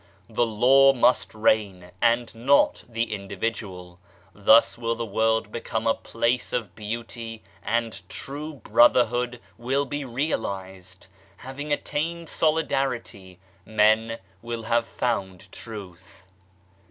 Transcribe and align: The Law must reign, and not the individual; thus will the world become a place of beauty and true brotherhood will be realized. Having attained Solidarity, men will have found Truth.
The 0.31 0.47
Law 0.47 0.93
must 0.93 1.31
reign, 1.35 1.91
and 2.01 2.33
not 2.33 2.83
the 2.89 3.13
individual; 3.13 3.99
thus 4.33 4.75
will 4.75 4.95
the 4.95 5.05
world 5.05 5.51
become 5.51 5.85
a 5.85 5.93
place 5.93 6.53
of 6.53 6.73
beauty 6.75 7.43
and 7.61 8.01
true 8.09 8.55
brotherhood 8.55 9.39
will 9.59 9.85
be 9.85 10.03
realized. 10.03 11.05
Having 11.37 11.71
attained 11.71 12.29
Solidarity, 12.29 13.37
men 13.63 14.17
will 14.41 14.63
have 14.63 14.87
found 14.87 15.51
Truth. 15.51 16.25